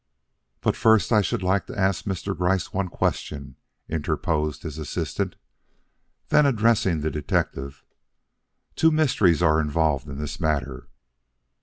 [0.61, 2.35] "But first I should like to ask Mr.
[2.35, 3.55] Gryce one question,"
[3.87, 5.35] interposed his assistant.
[6.29, 7.83] Then addressing the detective:
[8.75, 10.87] "Two mysteries are involved in this matter.